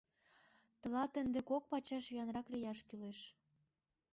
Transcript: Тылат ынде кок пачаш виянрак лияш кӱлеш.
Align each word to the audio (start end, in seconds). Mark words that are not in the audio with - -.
Тылат 0.79 1.13
ынде 1.21 1.39
кок 1.49 1.63
пачаш 1.71 2.05
виянрак 2.11 2.47
лияш 2.53 2.79
кӱлеш. 2.87 3.19